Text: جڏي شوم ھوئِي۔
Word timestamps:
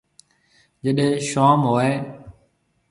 جڏي 0.83 1.07
شوم 1.29 1.59
ھوئِي۔ 1.69 1.91